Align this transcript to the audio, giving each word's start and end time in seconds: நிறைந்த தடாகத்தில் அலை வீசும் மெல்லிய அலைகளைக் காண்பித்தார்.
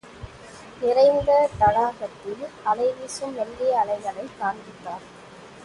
நிறைந்த 0.81 1.49
தடாகத்தில் 1.59 2.41
அலை 2.63 2.93
வீசும் 2.93 3.33
மெல்லிய 3.33 3.77
அலைகளைக் 3.79 4.37
காண்பித்தார். 4.39 5.05